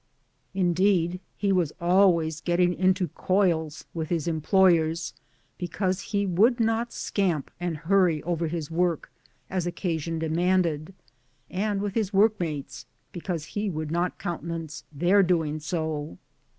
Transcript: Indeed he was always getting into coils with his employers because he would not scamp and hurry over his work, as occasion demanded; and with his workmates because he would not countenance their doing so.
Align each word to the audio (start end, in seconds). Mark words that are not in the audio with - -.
Indeed 0.55 1.19
he 1.37 1.51
was 1.51 1.73
always 1.79 2.41
getting 2.41 2.73
into 2.73 3.09
coils 3.09 3.85
with 3.93 4.09
his 4.09 4.27
employers 4.27 5.13
because 5.59 6.01
he 6.01 6.25
would 6.25 6.59
not 6.59 6.91
scamp 6.91 7.51
and 7.59 7.77
hurry 7.77 8.23
over 8.23 8.47
his 8.47 8.71
work, 8.71 9.11
as 9.47 9.67
occasion 9.67 10.17
demanded; 10.17 10.95
and 11.51 11.83
with 11.83 11.93
his 11.93 12.11
workmates 12.11 12.87
because 13.11 13.45
he 13.45 13.69
would 13.69 13.91
not 13.91 14.17
countenance 14.17 14.85
their 14.91 15.21
doing 15.21 15.59
so. 15.59 16.17